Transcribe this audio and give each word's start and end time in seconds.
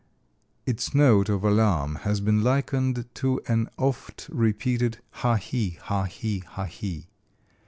Its 0.65 0.95
note 0.95 1.29
of 1.29 1.43
alarm 1.43 1.97
has 1.97 2.21
been 2.21 2.41
likened 2.43 3.05
to 3.13 3.39
an 3.47 3.69
oft 3.77 4.27
repeated 4.31 4.97
ha 5.11 5.35
he, 5.35 5.77
ha 5.83 6.05
he, 6.05 6.39
ha 6.39 6.63
he. 6.65 7.05